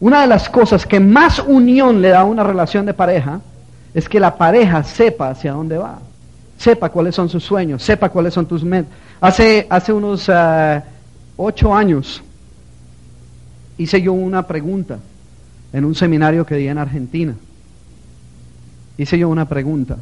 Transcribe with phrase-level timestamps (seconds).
[0.00, 3.40] Una de las cosas que más unión le da a una relación de pareja
[3.94, 5.98] es que la pareja sepa hacia dónde va,
[6.58, 8.92] sepa cuáles son sus sueños, sepa cuáles son tus metas.
[9.20, 10.82] Hace, hace unos eh,
[11.36, 12.22] ocho años
[13.78, 14.98] hice yo una pregunta
[15.72, 17.34] en un seminario que di en Argentina.
[18.98, 19.96] Hice yo una pregunta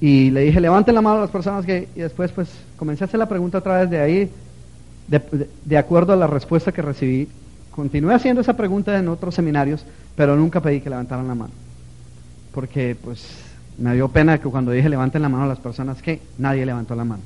[0.00, 1.88] y le dije, levanten la mano a las personas que...
[1.94, 4.30] Y después pues comencé a hacer la pregunta otra vez de ahí,
[5.64, 7.28] de acuerdo a la respuesta que recibí
[7.78, 9.84] continué haciendo esa pregunta en otros seminarios,
[10.16, 11.52] pero nunca pedí que levantaran la mano.
[12.52, 13.24] Porque pues
[13.78, 16.96] me dio pena que cuando dije levanten la mano a las personas que nadie levantó
[16.96, 17.22] la mano.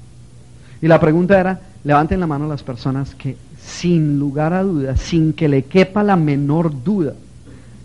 [0.82, 5.00] Y la pregunta era, levanten la mano a las personas que sin lugar a dudas,
[5.00, 7.14] sin que le quepa la menor duda,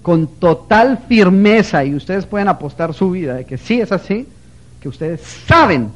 [0.02, 4.28] con total firmeza, y ustedes pueden apostar su vida de que sí es así,
[4.82, 5.88] que ustedes saben,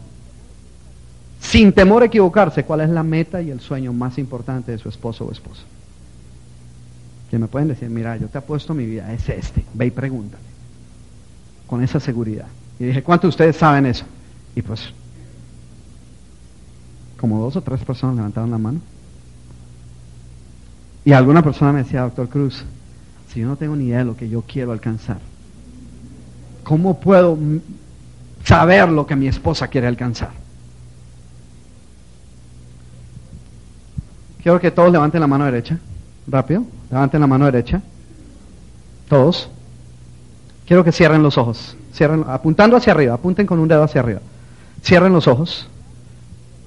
[1.42, 4.88] sin temor a equivocarse, cuál es la meta y el sueño más importante de su
[4.88, 5.64] esposo o esposa
[7.31, 10.43] que me pueden decir, mira, yo te apuesto mi vida, es este, ve y pregúntale,
[11.65, 12.47] con esa seguridad.
[12.77, 14.03] Y dije, ¿cuántos de ustedes saben eso?
[14.53, 14.89] Y pues,
[17.17, 18.81] como dos o tres personas levantaron la mano.
[21.05, 22.65] Y alguna persona me decía, doctor Cruz,
[23.29, 25.21] si yo no tengo ni idea de lo que yo quiero alcanzar,
[26.65, 27.37] ¿cómo puedo
[28.43, 30.31] saber lo que mi esposa quiere alcanzar?
[34.43, 35.79] Quiero que todos levanten la mano derecha.
[36.27, 36.64] Rápido.
[36.89, 37.81] Levanten la mano derecha.
[39.08, 39.50] Todos.
[40.66, 41.75] Quiero que cierren los ojos.
[41.94, 43.16] Cierren, apuntando hacia arriba.
[43.16, 44.21] Apunten con un dedo hacia arriba.
[44.83, 45.67] Cierren los ojos.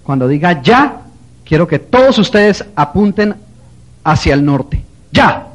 [0.03, 1.01] Cuando diga ya,
[1.45, 3.35] quiero que todos ustedes apunten
[4.05, 4.85] hacia el norte.
[5.11, 5.47] Ya.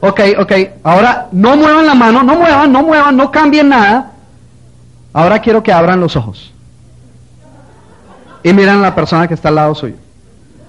[0.00, 0.52] Ok, ok.
[0.82, 4.12] Ahora no muevan la mano, no muevan, no muevan, no cambien nada.
[5.12, 6.52] Ahora quiero que abran los ojos.
[8.42, 9.96] Y miren a la persona que está al lado suyo.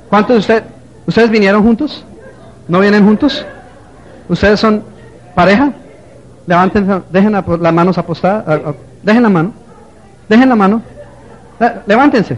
[0.09, 0.63] ¿Cuántos de ustedes?
[1.05, 2.03] ¿Ustedes vinieron juntos?
[2.67, 3.45] ¿No vienen juntos?
[4.27, 4.83] ¿Ustedes son
[5.35, 5.71] pareja?
[6.47, 8.75] Levanten, dejen las manos apostadas.
[9.03, 9.53] Dejen la mano.
[10.27, 10.81] Dejen la mano.
[11.85, 12.37] Levántense.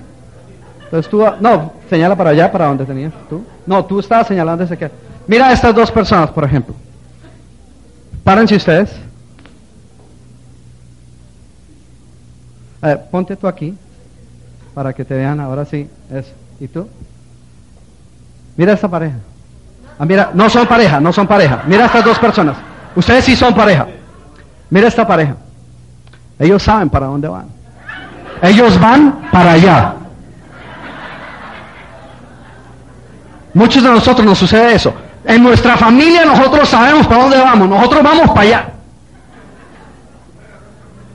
[0.86, 3.44] Entonces tú, no, señala para allá, para donde tenías tú.
[3.66, 4.90] No, tú estabas señalando ese que.
[5.28, 6.74] Mira a estas dos personas, por ejemplo.
[8.24, 8.90] Párense ustedes.
[13.12, 13.76] ponte tú aquí,
[14.74, 15.90] para que te vean ahora sí.
[16.10, 16.32] Eso.
[16.60, 16.88] ¿Y tú?
[18.58, 19.16] Mira esta pareja.
[20.00, 21.64] Ah, mira, no son pareja, no son pareja.
[21.68, 22.58] Mira estas dos personas.
[22.96, 23.88] Ustedes sí son pareja.
[24.70, 25.36] Mira esta pareja.
[26.40, 27.48] Ellos saben para dónde van.
[28.42, 29.94] Ellos van para allá.
[33.54, 34.94] Muchos de nosotros nos sucede eso.
[35.24, 37.70] En nuestra familia nosotros sabemos para dónde vamos.
[37.70, 38.70] Nosotros vamos para allá.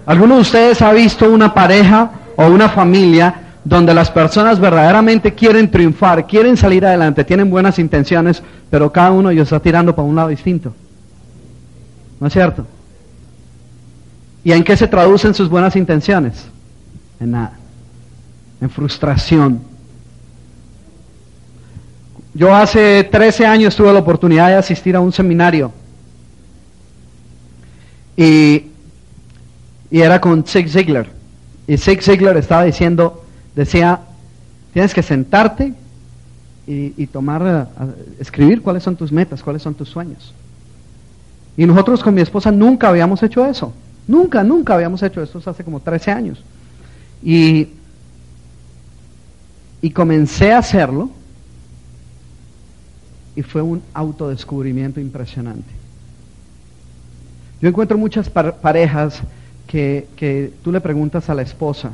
[0.06, 5.70] ¿Alguno de ustedes ha visto una pareja o una familia donde las personas verdaderamente quieren
[5.70, 10.16] triunfar, quieren salir adelante, tienen buenas intenciones, pero cada uno ellos está tirando para un
[10.16, 10.74] lado distinto.
[12.18, 12.66] ¿No es cierto?
[14.44, 16.44] ¿Y en qué se traducen sus buenas intenciones?
[17.20, 17.52] En nada.
[18.60, 19.60] En frustración.
[22.34, 25.72] Yo hace 13 años tuve la oportunidad de asistir a un seminario.
[28.16, 28.66] Y,
[29.90, 31.06] y era con Zig Ziglar.
[31.68, 33.21] Y Zig Ziglar estaba diciendo,
[33.54, 34.00] decía,
[34.72, 35.74] tienes que sentarte
[36.66, 37.42] y, tomar,
[37.80, 40.32] eh, escribir cuáles son tus metas, cuáles son tus sueños.
[41.56, 43.72] Y nosotros con mi esposa nunca habíamos hecho eso.
[44.06, 46.42] Nunca, nunca habíamos hecho eso hace como 13 años.
[47.22, 47.68] Y,
[49.80, 51.10] y comencé a hacerlo
[53.36, 55.70] y fue un autodescubrimiento impresionante.
[57.60, 59.20] Yo encuentro muchas parejas
[59.66, 61.92] que, que tú le preguntas a la esposa,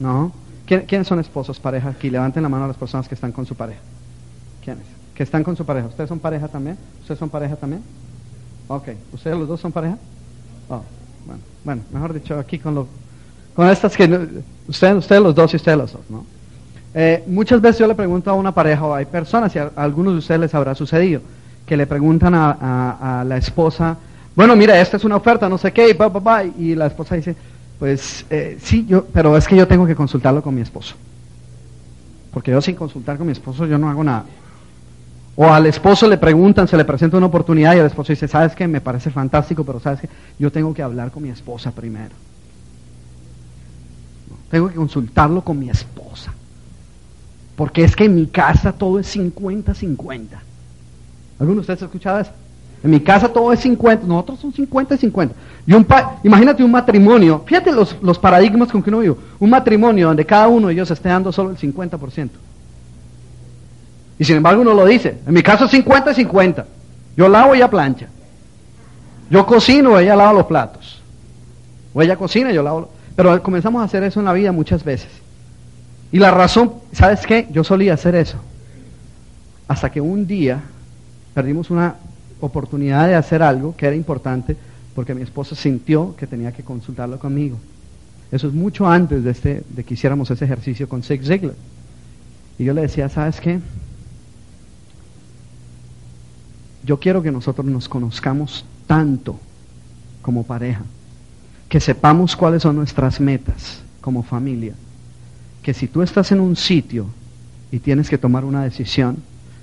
[0.00, 0.32] ¿no?
[0.80, 2.10] ¿Quiénes son esposos, pareja aquí?
[2.10, 3.80] Levanten la mano a las personas que están con su pareja.
[4.64, 4.84] ¿Quiénes?
[5.14, 5.88] Que están con su pareja.
[5.88, 6.78] ¿Ustedes son pareja también?
[7.00, 7.82] ¿Ustedes son pareja también?
[8.68, 8.88] Ok.
[9.12, 9.98] ¿Ustedes los dos son pareja?
[10.68, 10.82] Oh,
[11.26, 12.86] bueno, bueno, mejor dicho, aquí con, lo,
[13.54, 14.04] con estas que...
[14.68, 16.24] Ustedes, ustedes los dos y ustedes los dos, ¿no?
[16.94, 20.14] Eh, muchas veces yo le pregunto a una pareja o hay personas, y a, algunos
[20.14, 21.20] de ustedes les habrá sucedido,
[21.66, 23.96] que le preguntan a, la esposa,
[24.34, 27.34] bueno, mira, esta es una oferta, no sé qué, y, y la esposa dice,
[27.82, 30.94] pues eh, sí, yo, pero es que yo tengo que consultarlo con mi esposo.
[32.32, 34.24] Porque yo sin consultar con mi esposo yo no hago nada.
[35.34, 38.54] O al esposo le preguntan, se le presenta una oportunidad y el esposo dice, sabes
[38.54, 40.08] que me parece fantástico, pero sabes que
[40.38, 42.14] yo tengo que hablar con mi esposa primero.
[44.48, 46.32] Tengo que consultarlo con mi esposa.
[47.56, 50.28] Porque es que en mi casa todo es 50-50.
[51.40, 52.30] ¿Alguno de ustedes ha escuchado eso?
[52.82, 55.34] En mi casa todo es 50, nosotros son 50 y 50.
[55.66, 55.86] Y un
[56.24, 60.48] imagínate un matrimonio, fíjate los, los paradigmas con que uno vive, un matrimonio donde cada
[60.48, 62.28] uno de ellos esté dando solo el 50%.
[64.18, 66.66] Y sin embargo uno lo dice, en mi caso es 50 y 50.
[67.16, 68.08] Yo lavo y ella plancha.
[69.30, 71.00] Yo cocino, ella lava los platos.
[71.94, 72.88] O ella cocina y yo lavo los...
[73.14, 75.10] Pero comenzamos a hacer eso en la vida muchas veces.
[76.10, 77.48] Y la razón, ¿sabes qué?
[77.50, 78.38] Yo solía hacer eso.
[79.68, 80.60] Hasta que un día
[81.34, 81.96] perdimos una
[82.42, 84.56] oportunidad de hacer algo que era importante
[84.94, 87.58] porque mi esposa sintió que tenía que consultarlo conmigo.
[88.30, 91.54] Eso es mucho antes de, este, de que hiciéramos ese ejercicio con Zig Ziglar.
[92.58, 93.60] Y yo le decía, ¿sabes qué?
[96.84, 99.38] Yo quiero que nosotros nos conozcamos tanto
[100.20, 100.82] como pareja,
[101.68, 104.74] que sepamos cuáles son nuestras metas como familia,
[105.62, 107.06] que si tú estás en un sitio
[107.70, 109.18] y tienes que tomar una decisión,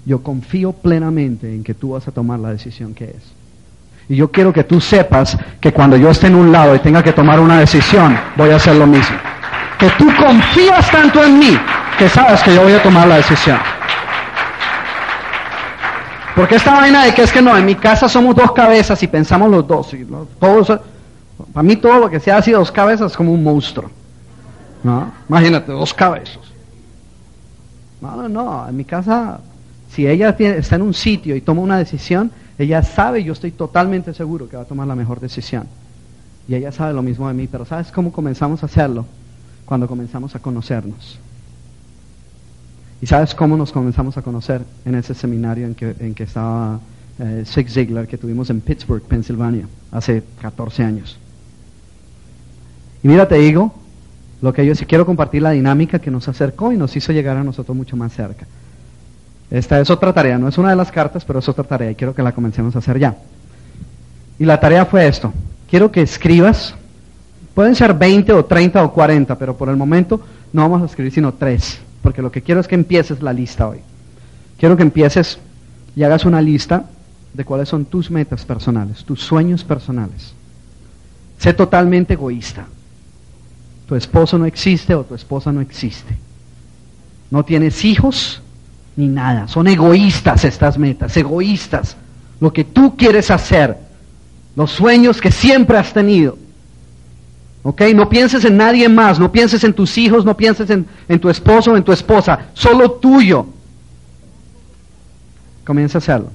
[0.10, 3.24] yo confío plenamente en que tú vas a tomar la decisión que es.
[4.10, 7.04] Y yo quiero que tú sepas que cuando yo esté en un lado y tenga
[7.04, 9.16] que tomar una decisión, voy a hacer lo mismo.
[9.78, 11.56] Que tú confías tanto en mí
[12.00, 13.60] que sabes que yo voy a tomar la decisión.
[16.36, 19.08] Porque esta vaina de que es que no, en mi casa somos dos cabezas y
[19.08, 19.94] pensamos los dos.
[19.94, 20.08] Y
[20.40, 20.80] todos,
[21.54, 23.92] para mí todo lo que sea así dos cabezas es como un monstruo.
[24.82, 25.12] ¿no?
[25.30, 26.40] Imagínate, dos cabezas.
[28.02, 29.40] No, no, no, en mi casa
[29.92, 34.14] si ella está en un sitio y toma una decisión, ella sabe, yo estoy totalmente
[34.14, 35.68] seguro que va a tomar la mejor decisión.
[36.48, 39.06] Y ella sabe lo mismo de mí, pero ¿sabes cómo comenzamos a hacerlo?
[39.66, 41.20] Cuando comenzamos a conocernos.
[43.02, 46.80] ¿Y sabes cómo nos comenzamos a conocer en ese seminario en que, en que estaba
[47.18, 51.18] eh, Zig Ziglar que tuvimos en Pittsburgh, Pensilvania, hace 14 años?
[53.02, 53.74] Y mira, te digo,
[54.42, 57.38] lo que yo sí quiero compartir la dinámica que nos acercó y nos hizo llegar
[57.38, 58.46] a nosotros mucho más cerca.
[59.52, 61.96] Esta es otra tarea, no es una de las cartas, pero es otra tarea y
[61.96, 63.18] quiero que la comencemos a hacer ya.
[64.38, 65.34] Y la tarea fue esto.
[65.70, 66.76] Quiero que escribas,
[67.56, 70.22] pueden ser 20 o 30 o 40, pero por el momento
[70.54, 73.68] no vamos a escribir sino 3, porque lo que quiero es que empieces la lista
[73.68, 73.80] hoy.
[74.58, 75.40] Quiero que empieces
[75.96, 76.86] y hagas una lista
[77.34, 80.34] de cuáles son tus metas personales, tus sueños personales.
[81.38, 82.68] Sé totalmente egoísta.
[83.88, 86.16] Tu esposo no existe o tu esposa no existe.
[87.32, 88.42] No tienes hijos,
[89.00, 89.48] ni nada.
[89.48, 91.96] Son egoístas estas metas, egoístas.
[92.42, 93.78] Lo que tú quieres hacer,
[94.58, 96.38] los sueños que siempre has tenido.
[97.64, 97.82] ¿Ok?
[97.96, 101.30] No pienses en nadie más, no pienses en tus hijos, no pienses en, en tu
[101.30, 103.46] esposo o en tu esposa, solo tuyo.
[105.66, 106.32] Comienza a hacerlo.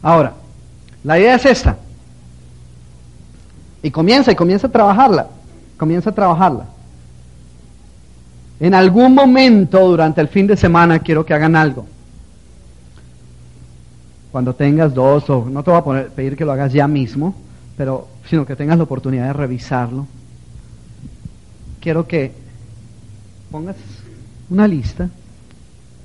[0.00, 0.34] Ahora,
[1.02, 1.78] la idea es esta.
[3.84, 5.26] Y comienza y comienza a trabajarla.
[5.76, 6.64] Comienza a trabajarla.
[8.58, 11.84] En algún momento durante el fin de semana quiero que hagan algo.
[14.32, 17.34] Cuando tengas dos, o no te voy a poner, pedir que lo hagas ya mismo,
[17.76, 20.06] pero sino que tengas la oportunidad de revisarlo.
[21.78, 22.32] Quiero que
[23.50, 23.76] pongas
[24.48, 25.10] una lista,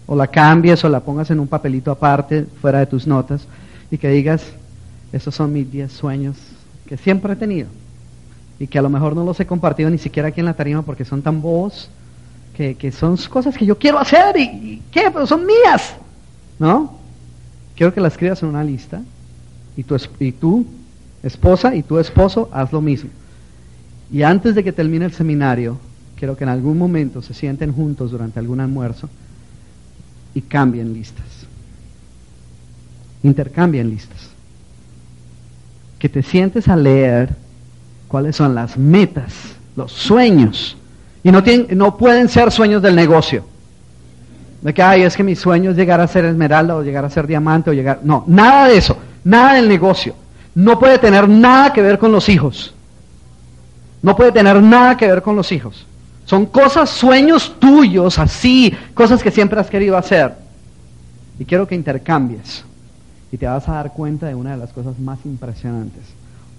[0.06, 3.48] o la cambies, o la pongas en un papelito aparte, fuera de tus notas,
[3.90, 4.44] y que digas,
[5.14, 6.49] esos son mis 10 sueños
[6.90, 7.68] que siempre he tenido
[8.60, 10.82] y que a lo mejor no los he compartido ni siquiera aquí en la tarima
[10.82, 11.88] porque son tan bobos
[12.58, 15.10] que, son cosas que yo quiero hacer y, ¿qué?
[15.14, 15.94] Pero son mías,
[16.58, 16.98] ¿no?
[17.76, 19.02] Quiero que las escribas en una lista
[19.78, 20.66] y tu, y tu
[21.22, 23.12] esposa y tu esposo haz lo mismo.
[24.12, 25.78] Y antes de que termine el seminario,
[26.18, 29.08] quiero que en algún momento se sienten juntos durante algún almuerzo
[30.34, 31.46] y cambien listas.
[33.24, 34.39] Intercambien listas
[36.00, 37.30] que te sientes a leer
[38.08, 39.34] cuáles son las metas,
[39.76, 40.78] los sueños.
[41.24, 43.44] Y no, tienen, no pueden ser sueños del negocio.
[44.62, 47.10] De que, ay, es que mi sueño es llegar a ser esmeralda o llegar a
[47.10, 48.00] ser diamante o llegar...
[48.04, 50.16] No, nada de eso, nada del negocio.
[50.56, 52.74] No puede tener nada que ver con los hijos.
[54.02, 55.86] No puede tener nada que ver con los hijos.
[56.26, 60.34] Son cosas, sueños tuyos, así, cosas que siempre has querido hacer.
[61.38, 62.64] Y quiero que intercambies
[63.32, 66.04] y te vas a dar cuenta de una de las cosas más impresionantes.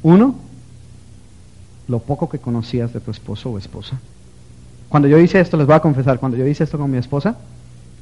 [0.02, 0.34] Uno,
[1.88, 3.98] lo poco que conocías de tu esposo o esposa.
[4.88, 7.36] Cuando yo hice esto, les voy a confesar, cuando yo hice esto con mi esposa,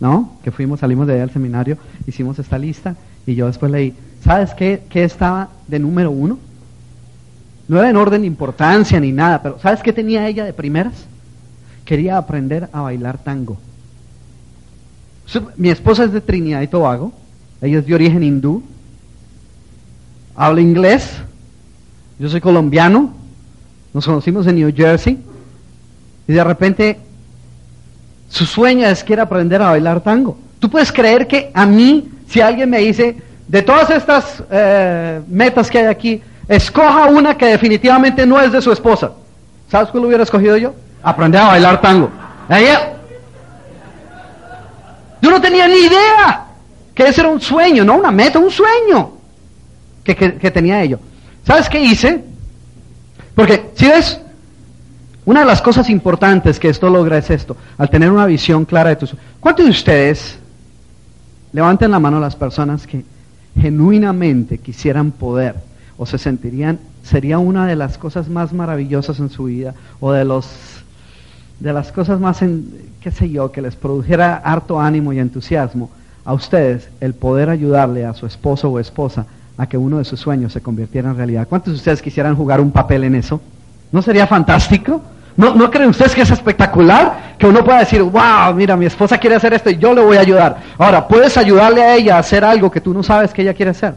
[0.01, 0.33] ¿no?
[0.43, 2.97] Que fuimos, salimos de ahí al seminario, hicimos esta lista
[3.27, 6.39] y yo después leí, ¿sabes qué, qué estaba de número uno?
[7.67, 10.95] No era en orden de importancia ni nada, pero ¿sabes qué tenía ella de primeras?
[11.85, 13.59] Quería aprender a bailar tango.
[15.57, 17.13] Mi esposa es de Trinidad y Tobago,
[17.61, 18.62] ella es de origen hindú,
[20.37, 21.11] habla inglés,
[22.19, 23.12] yo soy colombiano,
[23.93, 25.19] nos conocimos en New Jersey,
[26.29, 26.99] y de repente
[28.29, 30.38] su sueño es que aprender a bailar tango.
[30.59, 35.71] Tú puedes creer que a mí, si alguien me dice, de todas estas eh, metas
[35.71, 39.12] que hay aquí, escoja una que definitivamente no es de su esposa.
[39.71, 40.75] ¿Sabes cuál hubiera escogido yo?
[41.03, 42.11] Aprender a bailar tango.
[42.49, 42.93] Ella,
[45.21, 46.48] yo no tenía ni idea
[46.99, 49.12] que ese era un sueño, no una meta, un sueño
[50.02, 50.99] que, que tenía ello.
[51.45, 52.25] ¿Sabes qué hice?
[53.37, 54.21] Porque, si ves,
[55.25, 58.90] una de las cosas importantes que esto logra es esto, al tener una visión clara
[58.90, 59.14] de tus...
[59.38, 60.40] ¿Cuántos de ustedes
[61.52, 63.05] levanten la mano las personas que
[63.57, 65.55] genuinamente quisieran poder
[65.99, 70.25] o se sentirían, sería una de las cosas más maravillosas en su vida o de
[70.25, 70.49] los
[71.61, 75.90] de las cosas más, en, qué sé yo, que les produjera harto ánimo y entusiasmo
[76.28, 79.25] a ustedes el poder ayudarle a su esposo o esposa
[79.56, 81.49] a que uno de sus sueños se convirtiera en realidad.
[81.49, 83.40] ¿Cuántos de ustedes quisieran jugar un papel en eso?
[83.90, 85.00] ¿No sería fantástico?
[85.38, 87.35] ¿No, ¿No creen ustedes que es espectacular?
[87.38, 90.18] Que uno pueda decir, wow, mira, mi esposa quiere hacer esto y yo le voy
[90.18, 90.58] a ayudar.
[90.76, 93.70] Ahora, ¿puedes ayudarle a ella a hacer algo que tú no sabes que ella quiere
[93.70, 93.94] hacer?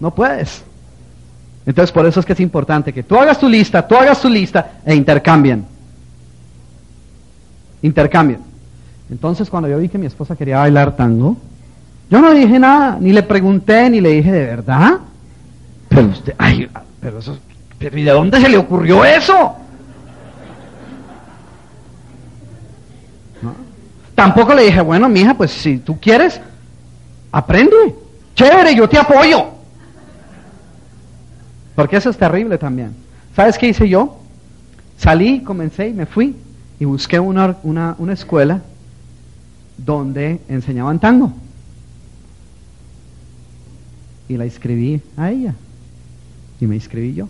[0.00, 0.64] No puedes.
[1.66, 4.30] Entonces, por eso es que es importante que tú hagas tu lista, tú hagas tu
[4.30, 5.66] lista e intercambien.
[7.82, 8.55] Intercambien.
[9.10, 11.36] Entonces, cuando yo vi que mi esposa quería bailar tango,
[12.10, 14.98] yo no dije nada, ni le pregunté, ni le dije, ¿de verdad?
[15.88, 16.68] Pero usted, ay,
[17.00, 17.38] pero eso,
[17.78, 19.56] pero ¿y de dónde se le ocurrió eso?
[24.14, 26.40] Tampoco le dije, bueno, mija, pues si tú quieres,
[27.30, 27.94] aprende.
[28.34, 29.44] Chévere, yo te apoyo.
[31.74, 32.94] Porque eso es terrible también.
[33.34, 34.16] ¿Sabes qué hice yo?
[34.96, 36.34] Salí, comencé y me fui
[36.80, 38.62] y busqué una, una, una escuela
[39.76, 41.32] donde enseñaban tango
[44.28, 45.54] y la inscribí a ella.
[46.60, 47.28] Y me inscribí yo.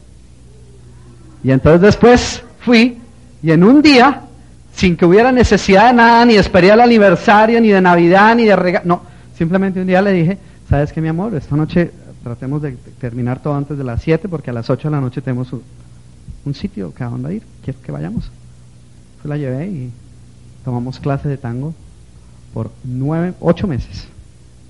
[1.43, 2.99] Y entonces después fui
[3.43, 4.23] y en un día,
[4.75, 8.45] sin que hubiera necesidad de nada, ni de esperar el aniversario, ni de Navidad, ni
[8.45, 9.03] de regalo, no,
[9.37, 10.39] simplemente un día le dije,
[10.69, 11.35] ¿sabes qué, mi amor?
[11.35, 11.91] Esta noche
[12.23, 15.21] tratemos de terminar todo antes de las 7 porque a las 8 de la noche
[15.21, 18.31] tenemos un, sitio que a dónde ir, quiero que vayamos.
[19.17, 19.91] Pues la llevé y
[20.65, 21.75] tomamos clase de tango
[22.57, 24.09] por nueve, ocho meses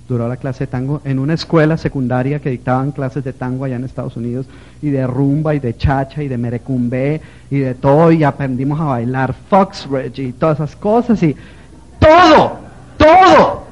[0.09, 3.77] duró la clase de tango en una escuela secundaria que dictaban clases de tango allá
[3.77, 4.47] en Estados Unidos
[4.83, 8.87] y de rumba y de chacha y de merecumbe y de todo y aprendimos a
[8.87, 11.37] bailar foxbridge y todas esas cosas y
[12.01, 12.59] todo,
[12.97, 13.67] todo.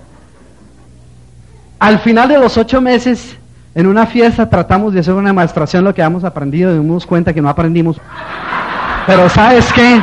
[1.80, 3.36] Al final de los ocho meses,
[3.74, 7.04] en una fiesta tratamos de hacer una demostración lo que hemos aprendido y nos dimos
[7.04, 8.00] cuenta que no aprendimos.
[9.08, 10.00] Pero ¿sabes qué?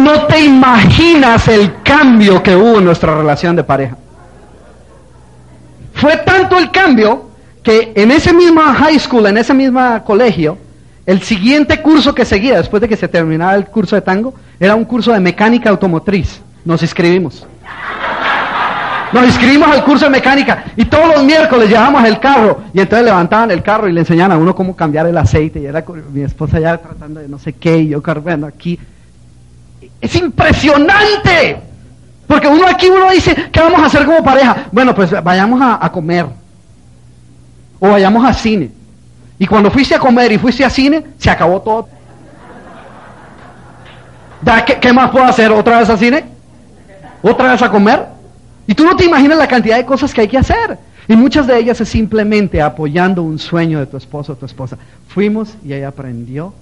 [0.00, 3.96] No te imaginas el cambio que hubo en nuestra relación de pareja.
[5.94, 7.30] Fue tanto el cambio
[7.62, 10.58] que en ese mismo high school, en ese mismo colegio,
[11.06, 14.74] el siguiente curso que seguía después de que se terminaba el curso de tango era
[14.74, 16.40] un curso de mecánica automotriz.
[16.64, 17.46] Nos inscribimos.
[19.12, 23.04] Nos inscribimos al curso de mecánica y todos los miércoles llevábamos el carro y entonces
[23.04, 26.22] levantaban el carro y le enseñaban a uno cómo cambiar el aceite y era mi
[26.22, 28.78] esposa ya tratando de no sé qué y yo bueno aquí.
[30.04, 31.56] Es impresionante.
[32.26, 34.66] Porque uno aquí uno dice, ¿qué vamos a hacer como pareja?
[34.70, 36.26] Bueno, pues vayamos a, comer.
[37.80, 38.70] O vayamos a cine.
[39.38, 41.88] Y cuando fuiste a comer y fuiste a cine, se acabó todo.
[44.66, 45.50] ¿Qué, ¿Qué más puedo hacer?
[45.50, 46.22] ¿Otra vez a cine?
[47.22, 48.04] ¿Otra vez a comer?
[48.66, 50.78] Y tú no te imaginas la cantidad de cosas que hay que hacer.
[51.08, 54.76] Y muchas de ellas es simplemente apoyando un sueño de tu esposo o tu esposa.
[55.08, 56.52] Fuimos y ella aprendió,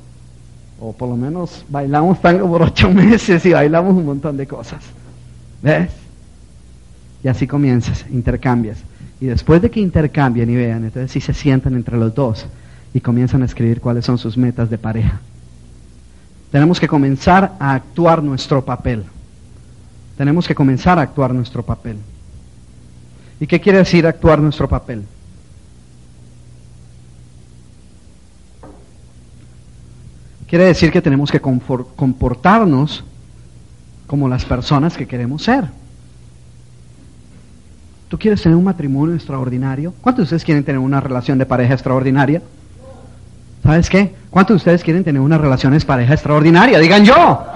[0.84, 4.82] o por lo menos bailamos tango por ocho meses y bailamos un montón de cosas.
[5.62, 5.90] ¿Ves?
[7.22, 8.78] Y así comienzas, intercambias.
[9.20, 12.46] Y después de que intercambian y vean, entonces sí se sientan entre los dos
[12.92, 15.20] y comienzan a escribir cuáles son sus metas de pareja.
[16.50, 19.04] Tenemos que comenzar a actuar nuestro papel.
[20.18, 21.96] Tenemos que comenzar a actuar nuestro papel.
[23.38, 25.04] ¿Y qué quiere decir actuar nuestro papel?
[30.52, 33.02] Quiere decir que tenemos que comportarnos
[34.06, 35.64] como las personas que queremos ser.
[38.10, 39.94] ¿Tú quieres tener un matrimonio extraordinario?
[40.02, 42.42] ¿Cuántos de ustedes quieren tener una relación de pareja extraordinaria?
[43.62, 44.14] ¿Sabes qué?
[44.28, 46.78] ¿Cuántos de ustedes quieren tener una relación de pareja extraordinaria?
[46.78, 47.46] Digan yo.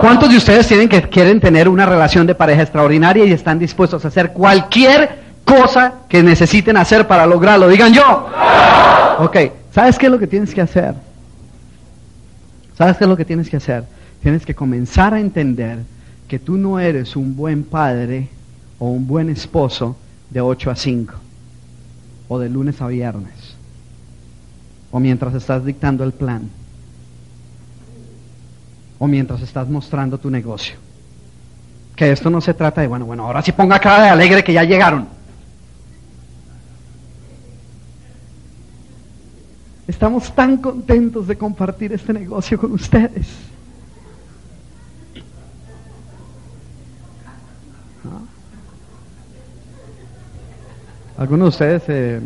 [0.00, 4.04] ¿Cuántos de ustedes tienen que quieren tener una relación de pareja extraordinaria y están dispuestos
[4.04, 7.66] a hacer cualquier cosa que necesiten hacer para lograrlo?
[7.66, 8.28] Digan yo.
[9.18, 9.36] Ok,
[9.76, 10.94] ¿Sabes qué es lo que tienes que hacer?
[12.76, 13.84] ¿Sabes qué es lo que tienes que hacer?
[14.22, 15.78] Tienes que comenzar a entender
[16.28, 18.28] que tú no eres un buen padre
[18.78, 19.96] o un buen esposo
[20.30, 21.14] de 8 a 5
[22.28, 23.56] o de lunes a viernes
[24.90, 26.48] o mientras estás dictando el plan
[28.98, 30.76] o mientras estás mostrando tu negocio.
[31.94, 34.52] Que esto no se trata de, bueno, bueno, ahora sí ponga cara de alegre que
[34.52, 35.15] ya llegaron.
[40.06, 43.26] Estamos tan contentos de compartir este negocio con ustedes.
[51.16, 51.82] Algunos de ustedes...
[51.88, 52.20] Eh...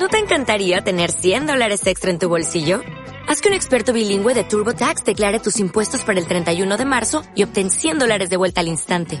[0.00, 2.80] ¿No te encantaría tener 100 dólares extra en tu bolsillo?
[3.28, 7.22] Haz que un experto bilingüe de TurboTax declare tus impuestos para el 31 de marzo
[7.36, 9.20] y obtén 100 dólares de vuelta al instante.